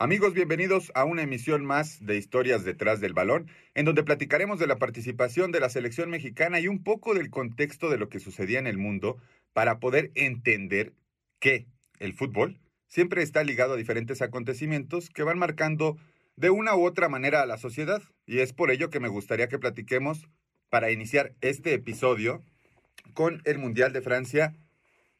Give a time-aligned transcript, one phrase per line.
[0.00, 4.68] Amigos, bienvenidos a una emisión más de Historias detrás del balón, en donde platicaremos de
[4.68, 8.60] la participación de la selección mexicana y un poco del contexto de lo que sucedía
[8.60, 9.16] en el mundo
[9.52, 10.92] para poder entender
[11.40, 11.66] que
[11.98, 15.96] el fútbol siempre está ligado a diferentes acontecimientos que van marcando
[16.36, 18.00] de una u otra manera a la sociedad.
[18.24, 20.28] Y es por ello que me gustaría que platiquemos
[20.70, 22.44] para iniciar este episodio
[23.14, 24.54] con el Mundial de Francia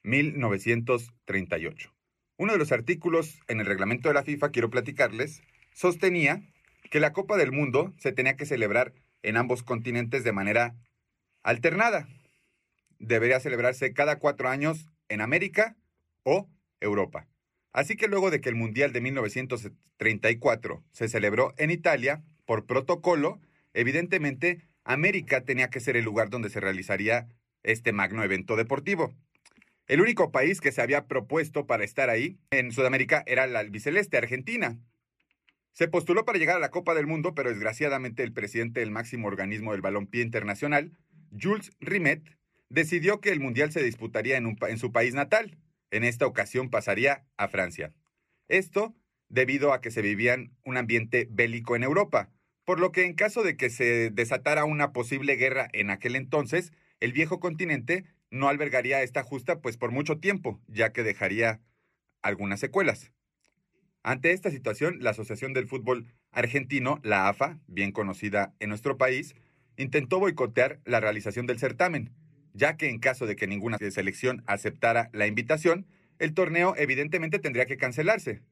[0.05, 1.98] 1938.
[2.41, 5.43] Uno de los artículos en el reglamento de la FIFA, quiero platicarles,
[5.73, 6.41] sostenía
[6.89, 10.77] que la Copa del Mundo se tenía que celebrar en ambos continentes de manera
[11.43, 12.07] alternada.
[13.01, 15.77] Debería celebrarse cada cuatro años en América
[16.23, 16.49] o
[16.81, 17.27] Europa.
[17.73, 23.41] Así que luego de que el Mundial de 1934 se celebró en Italia, por protocolo,
[23.75, 27.27] evidentemente América tenía que ser el lugar donde se realizaría
[27.65, 29.13] este magno evento deportivo.
[29.89, 34.19] El único país que se había propuesto para estar ahí en Sudamérica era la albiceleste,
[34.19, 34.79] Argentina.
[35.73, 39.29] Se postuló para llegar a la Copa del Mundo, pero desgraciadamente el presidente del máximo
[39.29, 40.93] organismo del balompié internacional,
[41.31, 42.23] Jules Rimet,
[42.69, 45.57] decidió que el Mundial se disputaría en, en su país natal.
[45.91, 47.95] En esta ocasión pasaría a Francia.
[48.49, 48.95] Esto
[49.31, 52.31] debido a que se vivía un ambiente bélico en Europa,
[52.67, 56.73] por lo que en caso de que se desatara una posible guerra en aquel entonces,
[57.01, 61.61] el viejo continente no albergaría esta justa pues por mucho tiempo, ya que dejaría
[62.23, 63.13] algunas secuelas.
[64.03, 69.35] Ante esta situación, la Asociación del Fútbol Argentino, la AFA, bien conocida en nuestro país,
[69.77, 72.13] intentó boicotear la realización del certamen,
[72.53, 75.87] ya que en caso de que ninguna selección aceptara la invitación,
[76.19, 78.43] el torneo evidentemente tendría que cancelarse.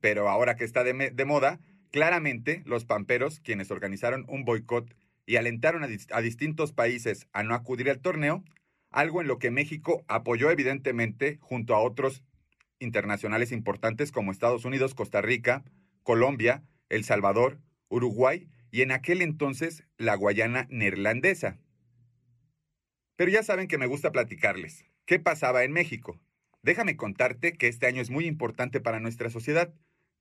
[0.00, 4.94] Pero ahora que está de, moda, claramente los pamperos, quienes organizaron un boicot
[5.26, 8.44] y alentaron a, a distintos países a no acudir al torneo,
[8.90, 12.22] algo en lo que México apoyó evidentemente junto a otros
[12.80, 15.64] internacionales importantes como Estados Unidos, Costa Rica,
[16.02, 21.58] Colombia, El Salvador, Uruguay y en aquel entonces la Guayana neerlandesa.
[23.16, 24.84] Pero ya saben que me gusta platicarles.
[25.04, 26.18] ¿Qué pasaba en México?
[26.62, 29.72] Déjame contarte que este año es muy importante para nuestra sociedad,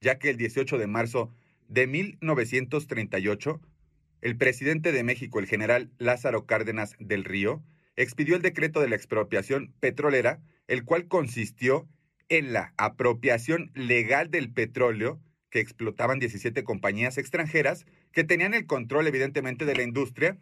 [0.02, 1.34] ya que el 18 de marzo
[1.68, 3.62] de 1938,
[4.22, 7.62] el presidente de México, el general Lázaro Cárdenas del Río,
[8.00, 11.86] expidió el decreto de la expropiación petrolera, el cual consistió
[12.30, 19.08] en la apropiación legal del petróleo que explotaban 17 compañías extranjeras que tenían el control
[19.08, 20.38] evidentemente de la industria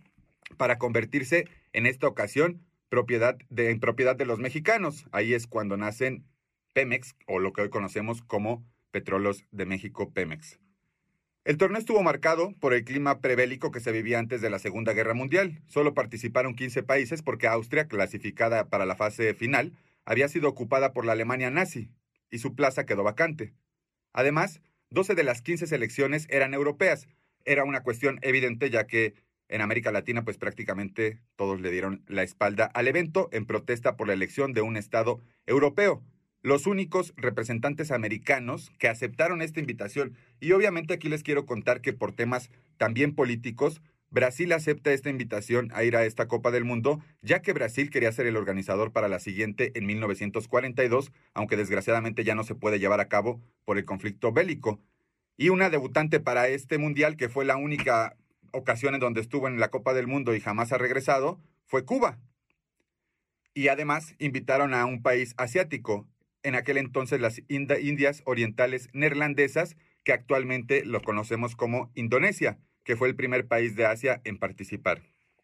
[0.58, 5.08] para convertirse en esta ocasión propiedad de, en propiedad de los mexicanos.
[5.12, 6.26] Ahí es cuando nacen
[6.74, 10.60] Pemex o lo que hoy conocemos como Petróleos de México Pemex.
[11.48, 14.92] El torneo estuvo marcado por el clima prebélico que se vivía antes de la Segunda
[14.92, 15.62] Guerra Mundial.
[15.66, 19.72] Solo participaron 15 países porque Austria, clasificada para la fase final,
[20.04, 21.90] había sido ocupada por la Alemania nazi
[22.30, 23.54] y su plaza quedó vacante.
[24.12, 24.60] Además,
[24.90, 27.08] 12 de las 15 selecciones eran europeas.
[27.46, 29.14] Era una cuestión evidente ya que
[29.48, 34.08] en América Latina pues prácticamente todos le dieron la espalda al evento en protesta por
[34.08, 36.04] la elección de un Estado europeo
[36.48, 40.16] los únicos representantes americanos que aceptaron esta invitación.
[40.40, 43.82] Y obviamente aquí les quiero contar que por temas también políticos,
[44.12, 48.14] Brasil acepta esta invitación a ir a esta Copa del Mundo, ya que Brasil quería
[48.14, 53.02] ser el organizador para la siguiente en 1942, aunque desgraciadamente ya no se puede llevar
[53.02, 54.80] a cabo por el conflicto bélico.
[55.36, 58.16] Y una debutante para este mundial, que fue la única
[58.54, 62.18] ocasión en donde estuvo en la Copa del Mundo y jamás ha regresado, fue Cuba.
[63.54, 66.08] Y además invitaron a un país asiático,
[66.48, 69.76] en aquel entonces las Indias Orientales Neerlandesas,
[70.06, 75.02] que actualmente lo conocemos como Indonesia, que fue el primer país de Asia en participar.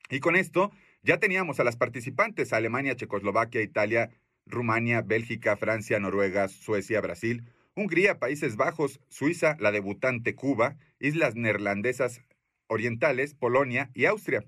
[0.10, 0.72] Y con esto
[1.02, 4.12] ya teníamos a las participantes, Alemania, Checoslovaquia, Italia,
[4.46, 7.44] Rumania, Bélgica, Francia, Noruega, Suecia, Brasil,
[7.76, 12.22] Hungría, Países Bajos, Suiza, la debutante Cuba, Islas Neerlandesas
[12.68, 14.46] Orientales, Polonia y Austria.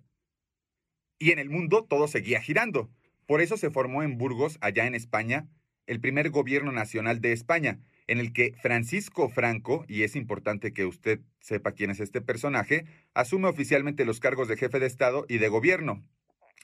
[1.19, 2.89] Y en el mundo todo seguía girando.
[3.25, 5.49] Por eso se formó en Burgos, allá en España,
[5.88, 10.85] el primer gobierno nacional de España, en el que Francisco Franco, y es importante que
[10.85, 15.37] usted sepa quién es este personaje, asume oficialmente los cargos de jefe de Estado y
[15.37, 16.03] de gobierno.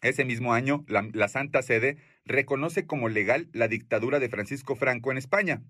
[0.01, 5.17] Ese mismo año, la, Santa Sede reconoce como legal la dictadura de Francisco Franco en
[5.17, 5.61] España.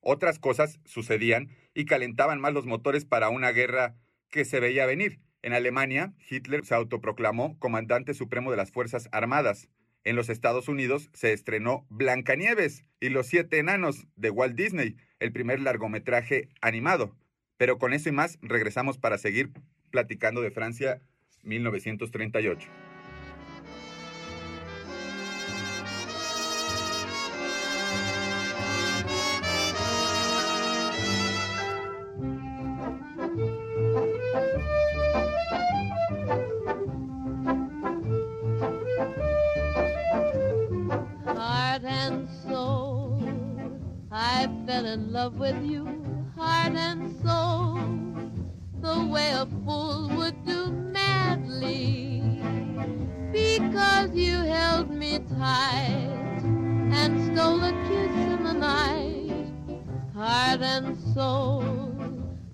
[0.00, 3.96] Otras cosas sucedían y calentaban más los motores para una guerra
[4.28, 5.20] que se veía venir.
[5.42, 9.68] En Alemania, Hitler se autoproclamó comandante supremo de las Fuerzas Armadas.
[10.04, 15.32] En los Estados Unidos se estrenó Blancanieves y los siete enanos de Walt Disney, el
[15.32, 17.16] primer largometraje animado.
[17.56, 19.50] Pero con eso y más regresamos para seguir
[19.90, 21.00] platicando de Francia
[21.42, 22.93] 1938.
[44.84, 45.86] Been in love with you,
[46.36, 47.78] heart and soul,
[48.82, 52.22] the way a fool would do madly.
[53.32, 56.42] Because you held me tight
[57.00, 59.48] and stole a kiss in the night,
[60.12, 61.64] heart and soul.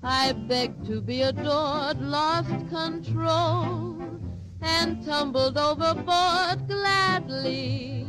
[0.05, 4.00] I begged to be adored, lost control,
[4.62, 8.06] and tumbled overboard gladly.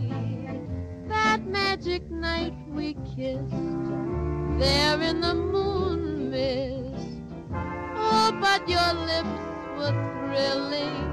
[1.08, 3.61] That magic night we kissed,
[4.72, 7.22] there in the moon mist.
[8.08, 9.44] Oh, but your lips
[9.78, 11.10] were thrilling,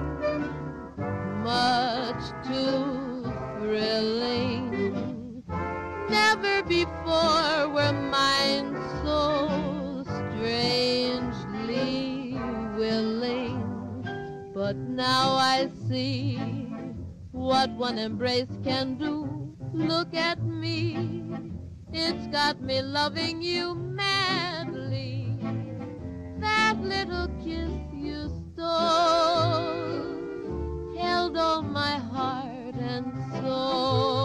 [1.43, 5.43] much too thrilling.
[6.09, 8.71] Never before were mine
[9.03, 9.19] so
[10.19, 11.89] strangely
[12.81, 13.59] willing.
[14.55, 16.39] But now I see
[17.33, 19.17] what one embrace can do.
[19.73, 21.28] Look at me,
[21.93, 25.39] it's got me loving you madly.
[26.39, 30.19] That little kiss you stole
[30.97, 33.13] held all my heart and
[33.43, 34.18] soul.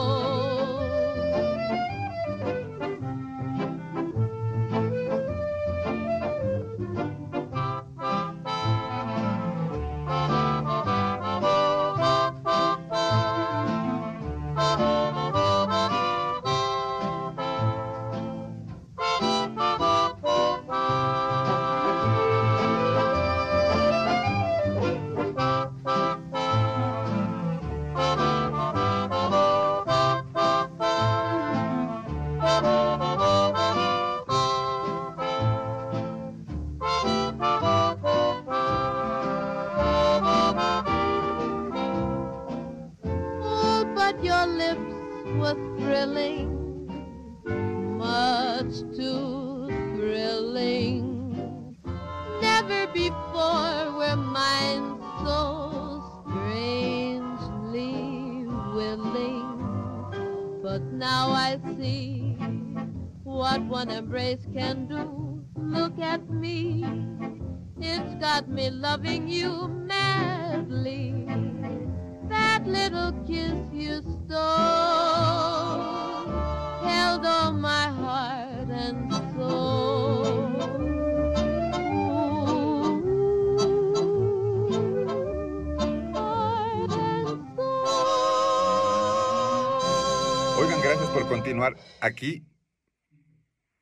[60.73, 62.35] But now I see
[63.23, 65.45] what one embrace can do.
[65.55, 66.83] Look at me,
[67.79, 71.27] it's got me loving you madly
[72.27, 74.31] that little kiss you stole
[76.81, 77.82] held all my
[91.33, 92.45] continuar aquí.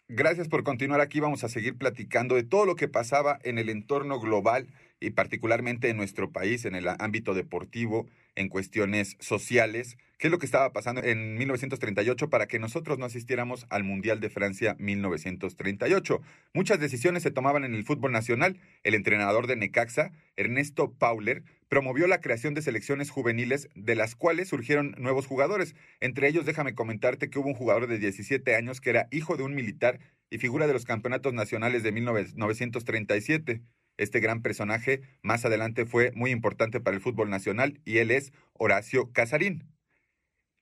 [0.07, 1.19] Gracias por continuar aquí.
[1.19, 4.67] Vamos a seguir platicando de todo lo que pasaba en el entorno global
[5.01, 9.97] y particularmente en nuestro país, en el ámbito deportivo, en cuestiones sociales.
[10.17, 14.19] ¿Qué es lo que estaba pasando en 1938 para que nosotros no asistiéramos al Mundial
[14.19, 16.21] de Francia 1938?
[16.53, 18.59] Muchas decisiones se tomaban en el fútbol nacional.
[18.83, 24.49] El entrenador de Necaxa, Ernesto Pauler, promovió la creación de selecciones juveniles de las cuales
[24.49, 25.73] surgieron nuevos jugadores.
[25.99, 29.43] Entre ellos, déjame comentarte que hubo un jugador de 17 años que era hijo de
[29.43, 29.99] un militar
[30.29, 33.61] y figura de los campeonatos nacionales de 1937.
[34.01, 38.33] Este gran personaje más adelante fue muy importante para el fútbol nacional y él es
[38.53, 39.69] Horacio Casarín.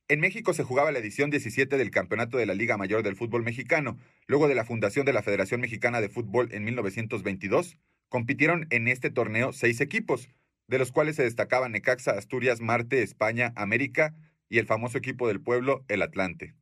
[0.09, 3.43] En México se jugaba la edición 17 del Campeonato de la Liga Mayor del Fútbol
[3.43, 3.97] Mexicano.
[4.27, 7.77] Luego de la fundación de la Federación Mexicana de Fútbol en 1922,
[8.09, 10.27] compitieron en este torneo seis equipos,
[10.67, 14.15] de los cuales se destacaban Necaxa, Asturias, Marte, España, América
[14.49, 16.55] y el famoso equipo del pueblo, el Atlante.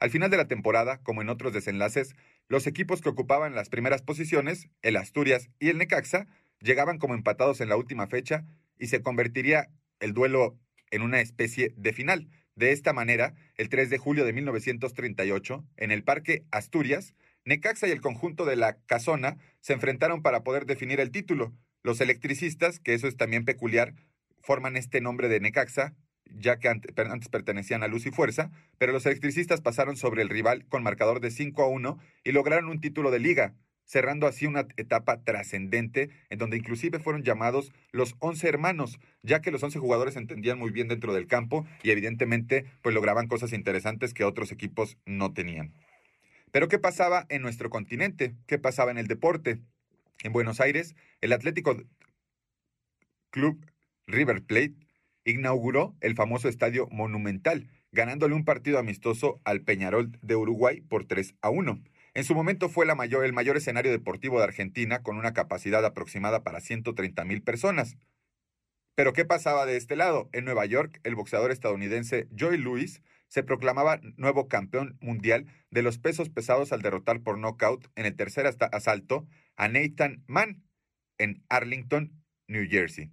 [0.00, 2.14] Al final de la temporada, como en otros desenlaces,
[2.48, 6.26] los equipos que ocupaban las primeras posiciones, el Asturias y el Necaxa,
[6.60, 8.44] llegaban como empatados en la última fecha
[8.78, 9.68] y se convertiría
[10.00, 10.58] el duelo
[10.90, 12.28] en una especie de final.
[12.56, 17.90] De esta manera, el 3 de julio de 1938, en el Parque Asturias, Necaxa y
[17.90, 21.52] el conjunto de la Casona se enfrentaron para poder definir el título.
[21.82, 23.94] Los electricistas, que eso es también peculiar,
[24.40, 25.94] forman este nombre de Necaxa,
[26.30, 30.66] ya que antes pertenecían a Luz y Fuerza, pero los electricistas pasaron sobre el rival
[30.66, 33.54] con marcador de 5 a 1 y lograron un título de liga,
[33.84, 39.50] cerrando así una etapa trascendente en donde inclusive fueron llamados los 11 hermanos, ya que
[39.50, 44.14] los 11 jugadores entendían muy bien dentro del campo y evidentemente pues lograban cosas interesantes
[44.14, 45.74] que otros equipos no tenían.
[46.50, 48.34] Pero ¿qué pasaba en nuestro continente?
[48.46, 49.60] ¿Qué pasaba en el deporte?
[50.22, 51.76] En Buenos Aires, el Atlético
[53.30, 53.66] Club
[54.06, 54.74] River Plate
[55.24, 61.34] inauguró el famoso estadio Monumental, ganándole un partido amistoso al Peñarol de Uruguay por 3
[61.40, 61.82] a 1.
[62.14, 65.84] En su momento fue la mayor, el mayor escenario deportivo de Argentina con una capacidad
[65.84, 67.96] aproximada para 130 mil personas.
[68.94, 70.28] Pero ¿qué pasaba de este lado?
[70.32, 75.98] En Nueva York, el boxeador estadounidense Joy Lewis se proclamaba nuevo campeón mundial de los
[75.98, 79.26] pesos pesados al derrotar por nocaut en el tercer asalto
[79.56, 80.62] a Nathan Mann
[81.18, 83.10] en Arlington, New Jersey.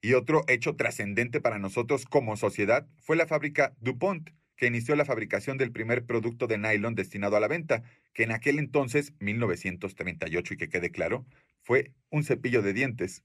[0.00, 5.04] Y otro hecho trascendente para nosotros como sociedad fue la fábrica DuPont, que inició la
[5.04, 10.54] fabricación del primer producto de nylon destinado a la venta, que en aquel entonces, 1938,
[10.54, 11.26] y que quede claro,
[11.62, 13.22] fue un cepillo de dientes.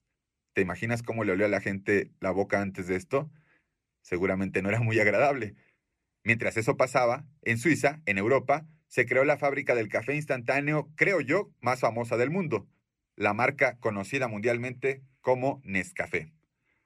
[0.54, 3.32] ¿Te imaginas cómo le olió a la gente la boca antes de esto?
[4.02, 5.56] Seguramente no era muy agradable.
[6.24, 11.20] Mientras eso pasaba, en Suiza, en Europa, se creó la fábrica del café instantáneo, creo
[11.20, 12.68] yo, más famosa del mundo,
[13.16, 16.32] la marca conocida mundialmente como Nescafé.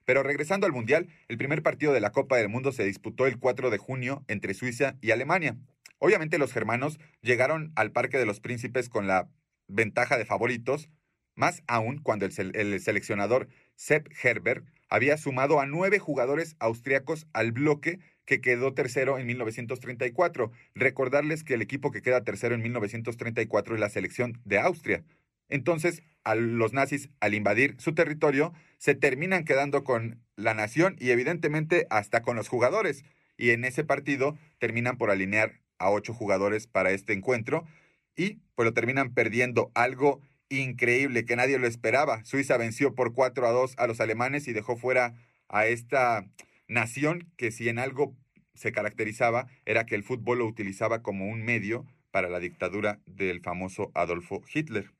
[0.08, 3.40] Pero regresando al Mundial, el primer partido de la Copa del Mundo se disputó el
[3.40, 5.58] 4 de junio entre Suiza y Alemania.
[6.00, 9.30] Obviamente los germanos llegaron al Parque de los Príncipes con la
[9.68, 10.90] ventaja de favoritos,
[11.36, 18.00] más aún cuando el, seleccionador Sepp Herber había sumado a nueve jugadores austriacos al bloque
[18.24, 20.54] que quedó tercero en 1934.
[20.74, 25.04] Recordarles que el equipo que queda tercero en 1934 es la selección de Austria.
[25.50, 31.12] Entonces, a los nazis, al invadir su territorio, se terminan quedando con la nación y
[31.12, 33.04] evidentemente hasta con los jugadores.
[33.38, 37.66] Y en ese partido terminan por alinear a ocho jugadores para este encuentro
[38.16, 42.24] y pues lo terminan perdiendo algo increíble que nadie lo esperaba.
[42.26, 45.14] Suiza venció por 4 a 2 a los alemanes y dejó fuera
[45.48, 46.26] a esta
[46.68, 48.16] nación que si en algo
[48.54, 53.42] se caracterizaba era que el fútbol lo utilizaba como un medio para la dictadura del
[53.42, 54.92] famoso Adolfo Hitler.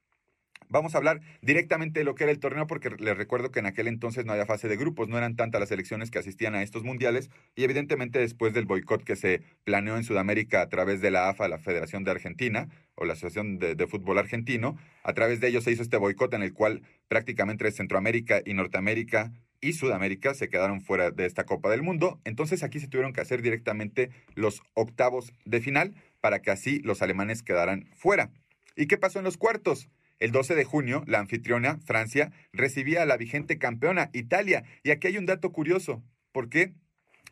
[0.70, 3.66] Vamos a hablar directamente de lo que era el torneo porque les recuerdo que en
[3.66, 6.64] aquel entonces no había fase de grupos, no eran tantas las selecciones que asistían a
[6.64, 11.12] estos mundiales y evidentemente después del boicot que se planeó en Sudamérica a través de
[11.12, 15.40] la AFA, la Federación de Argentina o la Asociación de, de Fútbol Argentino, a través
[15.40, 19.32] de ellos se hizo este boicot en el cual prácticamente Centroamérica y Norteamérica
[19.62, 22.20] y Sudamérica se quedaron fuera de esta Copa del Mundo.
[22.26, 27.02] Entonces aquí se tuvieron que hacer directamente los octavos de final para que así los
[27.02, 28.32] alemanes quedaran fuera.
[28.76, 29.90] ¿Y qué pasó en los cuartos?
[30.20, 34.64] El 12 de junio, la anfitriona, Francia, recibía a la vigente campeona, Italia.
[34.84, 36.04] Y aquí hay un dato curioso.
[36.32, 36.74] ¿Por qué?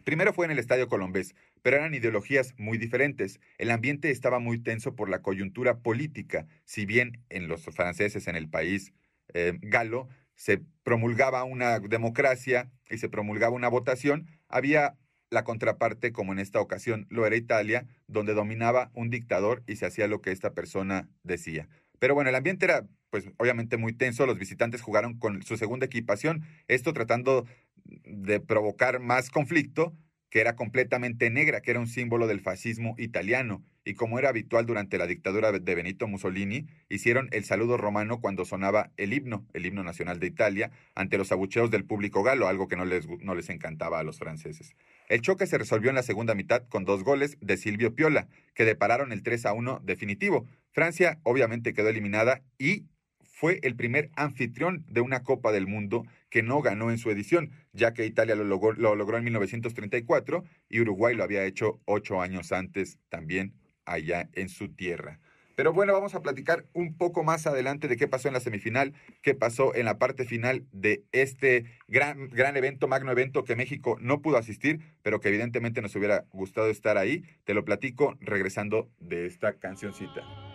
[0.04, 3.40] Primero fue en el Estadio Colombés, pero eran ideologías muy diferentes.
[3.58, 6.46] El ambiente estaba muy tenso por la coyuntura política.
[6.64, 8.94] Si bien en los franceses, en el país
[9.34, 14.96] eh, galo, se promulgaba una democracia y se promulgaba una votación, había
[15.32, 19.88] la contraparte, como en esta ocasión lo era Italia, donde dominaba un dictador y se
[19.88, 21.68] hacía lo que esta persona decía.
[22.06, 25.88] Pero bueno, el ambiente era pues obviamente muy tenso, los visitantes jugaron con su segunda
[25.88, 27.48] equipación, esto tratando
[27.84, 29.98] de provocar más conflicto,
[30.30, 34.68] que era completamente negra, que era un símbolo del fascismo italiano, y como era habitual
[34.68, 39.66] durante la dictadura de Benito Mussolini, hicieron el saludo romano cuando sonaba el himno, el
[39.66, 43.34] himno nacional de Italia, ante los abucheos del público galo, algo que no les, no
[43.34, 44.76] les encantaba a los franceses.
[45.08, 48.66] El choque se resolvió en la segunda mitad con dos goles de Silvio Piola, que
[48.66, 52.86] depararon el 3 a 1 definitivo, Francia obviamente quedó eliminada y
[53.24, 57.52] fue el primer anfitrión de una Copa del Mundo que no ganó en su edición,
[57.72, 62.22] ya que Italia lo logró, lo logró en 1934 y Uruguay lo había hecho ocho
[62.22, 63.54] años antes también
[63.86, 65.20] allá en su tierra.
[65.56, 68.94] Pero bueno, vamos a platicar un poco más adelante de qué pasó en la semifinal,
[69.22, 73.98] qué pasó en la parte final de este gran, gran evento, magno evento que México
[74.00, 77.24] no pudo asistir, pero que evidentemente nos hubiera gustado estar ahí.
[77.46, 80.55] Te lo platico regresando de esta cancioncita.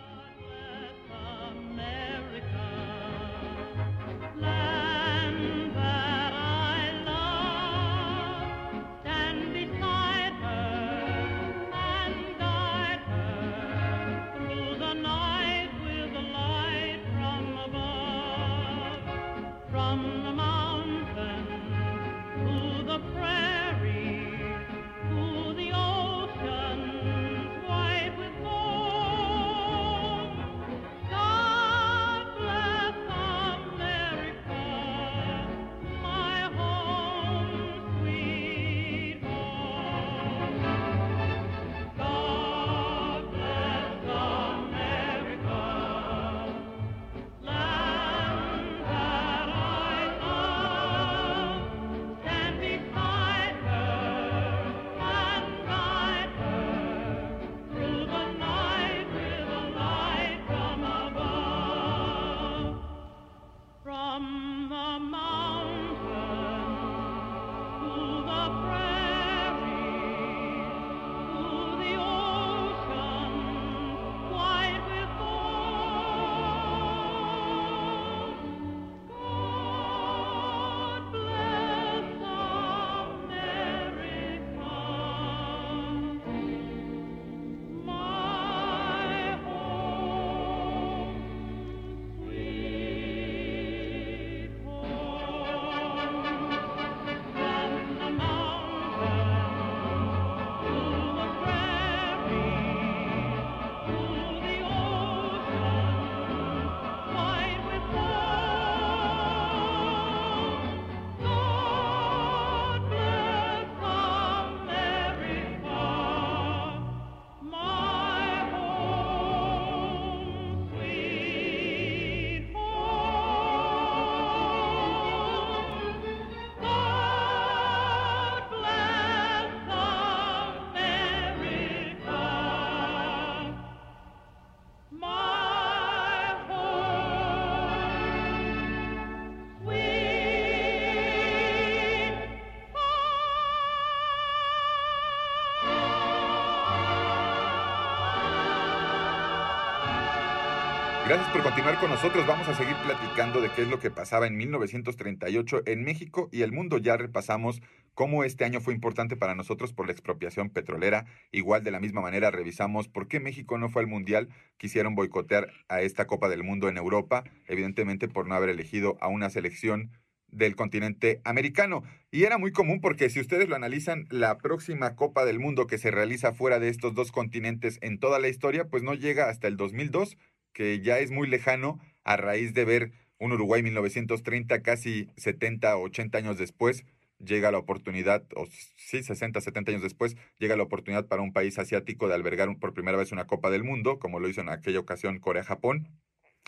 [151.11, 152.25] Gracias por continuar con nosotros.
[152.25, 156.41] Vamos a seguir platicando de qué es lo que pasaba en 1938 en México y
[156.41, 156.77] el mundo.
[156.77, 157.61] Ya repasamos
[157.93, 161.03] cómo este año fue importante para nosotros por la expropiación petrolera.
[161.33, 164.29] Igual de la misma manera revisamos por qué México no fue al Mundial.
[164.55, 169.09] Quisieron boicotear a esta Copa del Mundo en Europa, evidentemente por no haber elegido a
[169.09, 169.91] una selección
[170.29, 171.83] del continente americano.
[172.09, 175.77] Y era muy común porque si ustedes lo analizan, la próxima Copa del Mundo que
[175.77, 179.49] se realiza fuera de estos dos continentes en toda la historia, pues no llega hasta
[179.49, 180.17] el 2002
[180.53, 186.17] que ya es muy lejano a raíz de ver un Uruguay 1930, casi 70, 80
[186.17, 186.85] años después,
[187.19, 191.59] llega la oportunidad, o sí, 60, 70 años después, llega la oportunidad para un país
[191.59, 194.79] asiático de albergar por primera vez una Copa del Mundo, como lo hizo en aquella
[194.79, 195.87] ocasión Corea-Japón,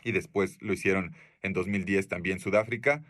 [0.04, 3.04] y después lo hicieron en 2010 también Sudáfrica.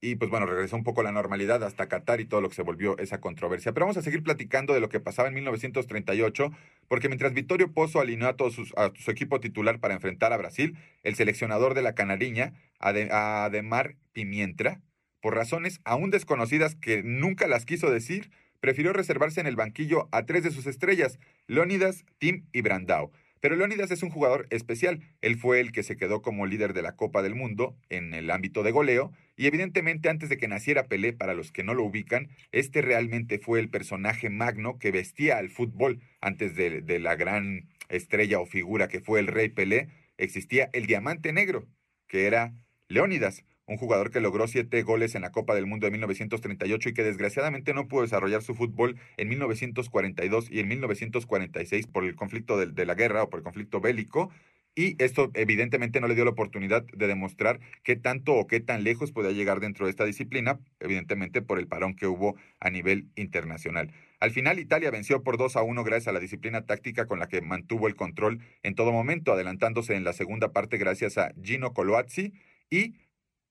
[0.00, 2.54] Y pues bueno, regresó un poco a la normalidad hasta Qatar y todo lo que
[2.54, 3.72] se volvió esa controversia.
[3.72, 6.52] Pero vamos a seguir platicando de lo que pasaba en 1938,
[6.86, 11.16] porque mientras Vittorio Pozzo alineó a, todo su equipo titular para enfrentar a Brasil, el
[11.16, 14.80] seleccionador de la Canariña, Ademar Pimientra,
[15.20, 18.30] por razones aún desconocidas que nunca las quiso decir,
[18.60, 23.10] prefirió reservarse en el banquillo a tres de sus estrellas, Leónidas, Tim y Brandao.
[23.40, 25.00] Pero Leónidas es un jugador especial.
[25.20, 28.30] Él fue el que se quedó como líder de la Copa del Mundo en el
[28.30, 29.12] ámbito de goleo.
[29.38, 33.38] Y evidentemente antes de que naciera Pelé, para los que no lo ubican, este realmente
[33.38, 38.46] fue el personaje magno que vestía al fútbol antes de, de la gran estrella o
[38.46, 39.88] figura que fue el rey Pelé.
[40.18, 41.64] Existía el diamante negro,
[42.08, 42.52] que era
[42.88, 46.94] Leónidas, un jugador que logró siete goles en la Copa del Mundo de 1938 y
[46.94, 52.56] que desgraciadamente no pudo desarrollar su fútbol en 1942 y en 1946 por el conflicto
[52.56, 54.30] de, la guerra o por el conflicto bélico.
[54.78, 58.84] Y esto evidentemente no le dio la oportunidad de demostrar qué tanto o qué tan
[58.84, 63.08] lejos podía llegar dentro de esta disciplina, evidentemente por el parón que hubo a nivel
[63.16, 63.92] internacional.
[64.20, 67.26] Al final Italia venció por 2 a 1 gracias a la disciplina táctica con la
[67.26, 71.72] que mantuvo el control en todo momento, adelantándose en la segunda parte gracias a Gino
[71.72, 72.34] Coloazzi
[72.70, 72.94] y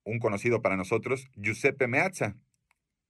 [0.05, 2.37] un conocido para nosotros, Giuseppe Meazza,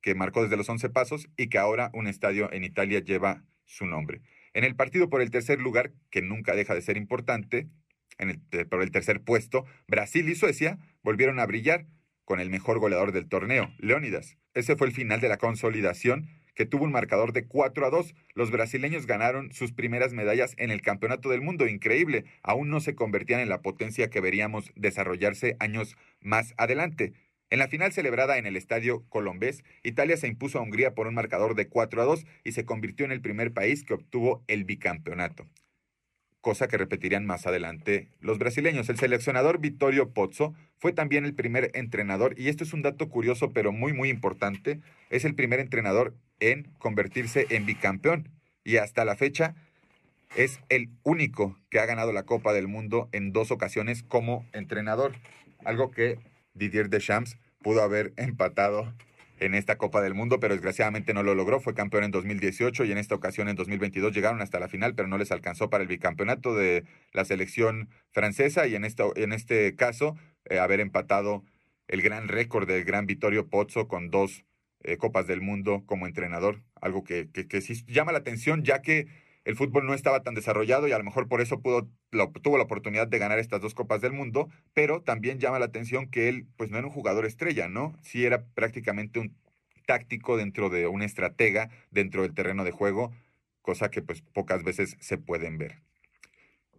[0.02, 3.86] que marcó desde los 11 pasos y que ahora un estadio en Italia lleva su
[3.86, 4.22] nombre.
[4.56, 7.68] En el partido por el tercer lugar, que nunca deja de ser importante,
[8.18, 11.86] en el, por el tercer puesto, Brasil y Suecia volvieron a brillar
[12.26, 14.38] con el mejor goleador del torneo, Leónidas.
[14.54, 18.16] Ese fue el final de la consolidación que tuvo un marcador de 4 a 2.
[18.34, 21.68] Los brasileños ganaron sus primeras medallas en el Campeonato del Mundo.
[21.68, 27.14] Increíble, aún no se convertían en la potencia que veríamos desarrollarse años más adelante.
[27.50, 31.14] En la final celebrada en el Estadio Colombés, Italia se impuso a Hungría por un
[31.14, 34.66] marcador de 4 a 2 y se convirtió en el primer país que obtuvo el
[34.66, 35.48] bicampeonato
[36.48, 38.88] cosa que repetirían más adelante los brasileños.
[38.88, 43.52] El seleccionador Vittorio Pozzo fue también el primer entrenador, y esto es un dato curioso
[43.52, 44.80] pero muy muy importante,
[45.10, 48.30] es el primer entrenador en convertirse en bicampeón
[48.64, 49.56] y hasta la fecha
[50.38, 55.16] es el único que ha ganado la Copa del Mundo en dos ocasiones como entrenador,
[55.66, 56.18] algo que
[56.54, 58.94] Didier Deschamps pudo haber empatado
[59.40, 61.60] en esta Copa del Mundo, pero desgraciadamente no lo logró.
[61.60, 65.08] Fue campeón en 2018 y en esta ocasión en 2022 llegaron hasta la final, pero
[65.08, 70.16] no les alcanzó para el bicampeonato de la selección francesa y en, en este caso
[70.46, 71.44] eh, haber empatado
[71.88, 74.44] el gran récord del gran Vittorio Pozzo con dos
[74.84, 78.82] eh, Copas del Mundo como entrenador, algo que, que, que sí llama la atención ya
[78.82, 79.08] que
[79.48, 81.88] el fútbol no estaba tan desarrollado y a lo mejor por eso pudo,
[82.42, 86.10] tuvo la oportunidad de ganar estas dos Copas del Mundo, pero también llama la atención
[86.10, 87.96] que él pues no era un jugador estrella, ¿no?
[88.02, 89.38] Sí era prácticamente un
[89.86, 93.14] táctico dentro de una estratega dentro del terreno de juego,
[93.62, 95.87] cosa que pues pocas veces se pueden ver.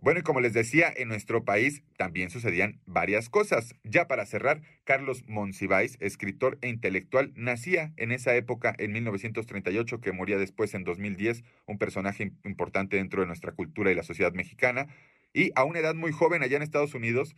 [0.00, 3.74] Bueno, y como les decía, en nuestro país también sucedían varias cosas.
[3.82, 10.12] Ya para cerrar, Carlos Monsiváis, escritor e intelectual, nacía en esa época, en 1938, que
[10.12, 14.86] moría después en 2010, un personaje importante dentro de nuestra cultura y la sociedad mexicana.
[15.32, 17.34] Y a una edad muy joven, allá en Estados Unidos,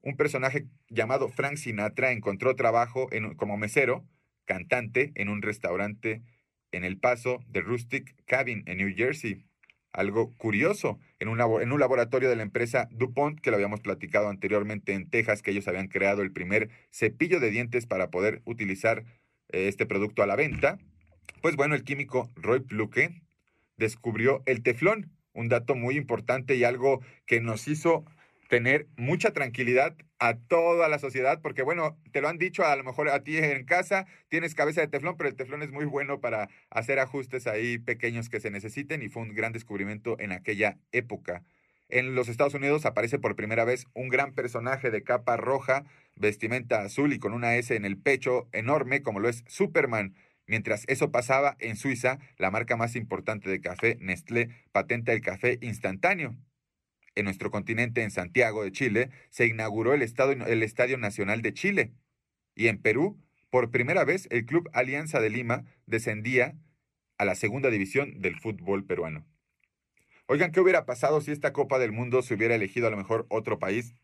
[0.00, 4.06] un personaje llamado Frank Sinatra encontró trabajo en, como mesero,
[4.44, 6.22] cantante, en un restaurante
[6.70, 9.44] en El Paso de Rustic Cabin, en New Jersey
[9.96, 14.28] algo curioso en un, en un laboratorio de la empresa DuPont, que lo habíamos platicado
[14.28, 19.04] anteriormente en Texas, que ellos habían creado el primer cepillo de dientes para poder utilizar
[19.48, 20.78] eh, este producto a la venta.
[21.40, 23.22] Pues bueno, el químico Roy Pluke
[23.78, 28.04] descubrió el teflón, un dato muy importante y algo que nos hizo
[28.48, 32.84] tener mucha tranquilidad a toda la sociedad, porque bueno, te lo han dicho a lo
[32.84, 36.20] mejor a ti en casa, tienes cabeza de teflón, pero el teflón es muy bueno
[36.20, 40.78] para hacer ajustes ahí pequeños que se necesiten y fue un gran descubrimiento en aquella
[40.92, 41.42] época.
[41.88, 45.84] En los Estados Unidos aparece por primera vez un gran personaje de capa roja,
[46.16, 50.14] vestimenta azul y con una S en el pecho enorme como lo es Superman.
[50.48, 55.58] Mientras eso pasaba en Suiza, la marca más importante de café, Nestlé, patenta el café
[55.60, 56.36] instantáneo
[57.16, 61.52] en nuestro continente, en Santiago de Chile, se inauguró el Estadio, el Estadio Nacional de
[61.52, 61.92] Chile.
[62.54, 66.56] Y en Perú, por primera vez, el Club Alianza de Lima descendía
[67.18, 69.26] a la segunda división del fútbol peruano.
[70.26, 73.26] Oigan, ¿qué hubiera pasado si esta Copa del Mundo se hubiera elegido a lo mejor
[73.28, 73.94] otro país?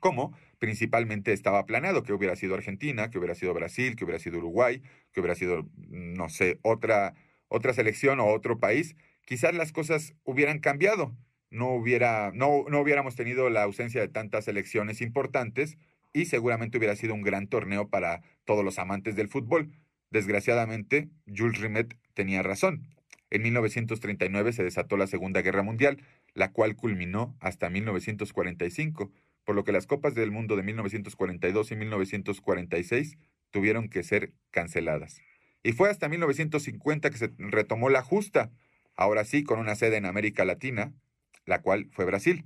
[0.00, 0.36] ¿Cómo?
[0.58, 4.82] Principalmente estaba planeado que hubiera sido Argentina, que hubiera sido Brasil, que hubiera sido Uruguay,
[5.12, 7.14] que hubiera sido, no sé, otra,
[7.48, 8.96] otra selección o otro país.
[9.24, 11.16] Quizás las cosas hubieran cambiado.
[11.56, 15.78] No, hubiera, no, no hubiéramos tenido la ausencia de tantas selecciones importantes
[16.12, 19.70] y seguramente hubiera sido un gran torneo para todos los amantes del fútbol.
[20.10, 22.86] Desgraciadamente, Jules Rimet tenía razón.
[23.30, 26.02] En 1939 se desató la Segunda Guerra Mundial,
[26.34, 29.10] la cual culminó hasta 1945,
[29.44, 33.16] por lo que las Copas del Mundo de 1942 y 1946
[33.50, 35.22] tuvieron que ser canceladas.
[35.62, 38.52] Y fue hasta 1950 que se retomó la justa,
[38.94, 40.92] ahora sí con una sede en América Latina,
[41.46, 42.44] la cual fue Brasil.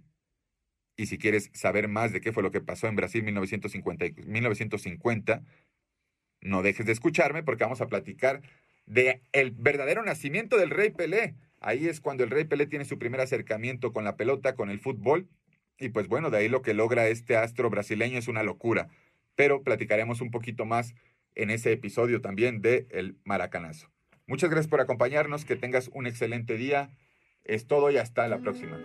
[0.96, 5.42] Y si quieres saber más de qué fue lo que pasó en Brasil 1950, 1950
[6.42, 8.42] no dejes de escucharme porque vamos a platicar
[8.86, 11.34] de el verdadero nacimiento del Rey Pelé.
[11.60, 14.80] Ahí es cuando el Rey Pelé tiene su primer acercamiento con la pelota, con el
[14.80, 15.28] fútbol.
[15.78, 18.88] Y pues bueno, de ahí lo que logra este astro brasileño es una locura.
[19.36, 20.94] Pero platicaremos un poquito más
[21.34, 23.90] en ese episodio también de El Maracanazo.
[24.26, 26.90] Muchas gracias por acompañarnos, que tengas un excelente día.
[27.50, 28.78] Es todo y hasta la próxima.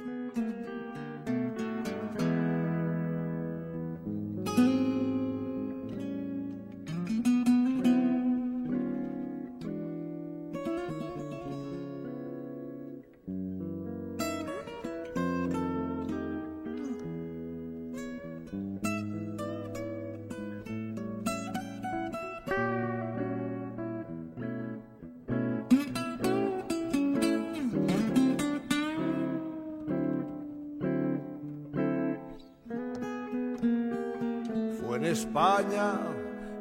[35.26, 36.00] España,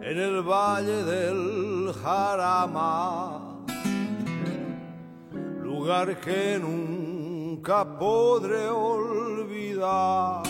[0.00, 3.62] en el valle del Jarama,
[5.62, 10.42] lugar que nunca podré olvidar,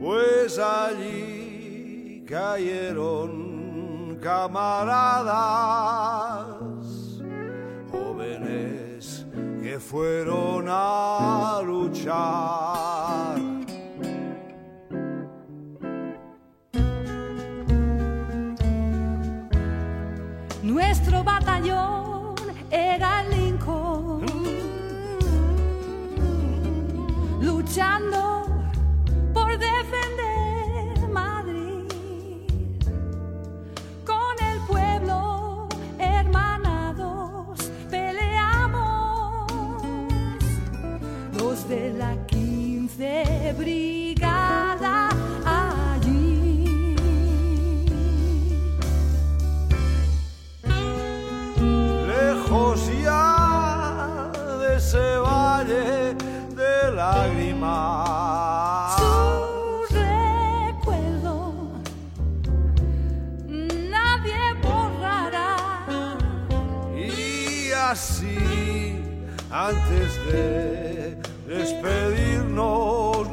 [0.00, 5.26] pues allí cayeron camaradas
[7.90, 9.26] jóvenes
[9.62, 12.59] que fueron a luchar.
[21.60, 22.34] Batallón
[22.70, 24.24] era Lincoln,
[27.42, 28.29] luchando
[67.90, 68.38] así,
[69.50, 73.26] antes de despedirnos,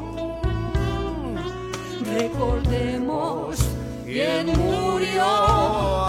[2.04, 3.58] Recordemos
[4.04, 6.07] quién murió